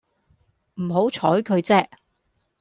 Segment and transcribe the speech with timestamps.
[0.77, 1.87] 唔好採佢啫